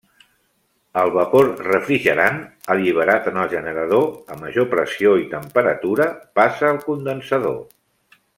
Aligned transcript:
El 1.01 1.11
vapor 1.17 1.49
refrigerant 1.67 2.39
alliberat 2.75 3.29
en 3.33 3.37
el 3.43 3.51
generador 3.51 4.09
a 4.37 4.39
major 4.41 4.67
pressió 4.75 5.13
i 5.25 5.29
temperatura 5.37 6.09
passa 6.41 6.69
al 6.73 6.83
condensador. 6.89 7.59